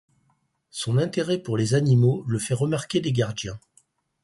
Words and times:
Son 0.71 0.97
intérêt 0.97 1.37
pour 1.37 1.57
les 1.57 1.75
animaux 1.75 2.23
le 2.27 2.39
fait 2.39 2.55
remarquer 2.55 3.01
des 3.01 3.11
gardiens. 3.11 3.59